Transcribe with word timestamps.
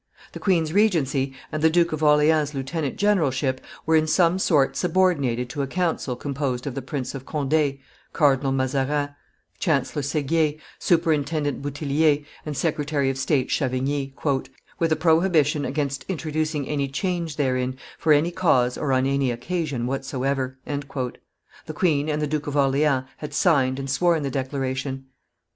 The 0.31 0.39
queen's 0.39 0.73
regency 0.73 1.35
and 1.51 1.61
the 1.61 1.69
Duke 1.69 1.91
of 1.93 2.01
Orleans' 2.01 2.55
lieutenant 2.55 2.95
generalship 2.97 3.61
were 3.85 3.95
in 3.95 4.07
some 4.07 4.39
sort 4.39 4.75
subordinated 4.75 5.47
to 5.51 5.61
a 5.61 5.67
council 5.67 6.15
composed 6.15 6.65
of 6.65 6.73
the 6.73 6.81
Prince 6.81 7.13
of 7.13 7.23
Conde, 7.27 7.77
Cardinal 8.11 8.51
Mazarin, 8.51 9.09
Chancellor 9.59 10.01
Seguier, 10.01 10.55
Superintendent 10.79 11.61
Bouthillier, 11.61 12.23
and 12.47 12.57
Secretary 12.57 13.11
of 13.11 13.19
State 13.19 13.49
Chavigny, 13.49 14.15
"with 14.79 14.91
a 14.91 14.95
prohibition 14.95 15.65
against 15.65 16.03
introducing 16.07 16.67
any 16.67 16.87
change 16.87 17.35
therein, 17.35 17.77
for 17.99 18.11
any 18.11 18.31
cause 18.31 18.79
or 18.79 18.91
on 18.93 19.05
any 19.05 19.29
occasion 19.29 19.85
whatsoever." 19.85 20.57
The 20.65 21.73
queen 21.75 22.09
and 22.09 22.19
the 22.19 22.25
Duke 22.25 22.47
of 22.47 22.57
Orleans 22.57 23.05
had 23.17 23.35
signed 23.35 23.77
and 23.77 23.87
sworn 23.87 24.23
the 24.23 24.31
declaration. 24.31 25.05